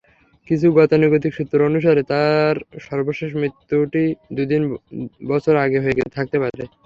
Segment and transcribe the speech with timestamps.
[0.47, 2.55] কিছু গতানুগতিক সূত্র অনুসারে, তাঁর
[2.87, 4.03] সর্বশেষ মৃত্যুটি
[4.35, 4.63] দু-তিন
[5.27, 6.63] বছর আগে হয়ে থাকতে পারে।